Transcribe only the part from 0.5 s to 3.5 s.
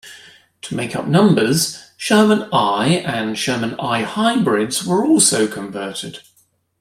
To make up numbers, Sherman I and